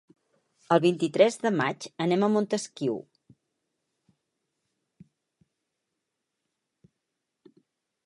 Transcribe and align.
El 0.75 0.79
vint-i-tres 0.85 1.37
de 1.43 1.51
maig 1.57 1.85
anem 2.05 2.25
a 2.27 2.31
Montesquiu. 2.37 2.97